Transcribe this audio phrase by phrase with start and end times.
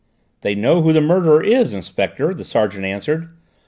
[0.41, 3.29] "They know who the murderer is, Inspector," the sergeant answered.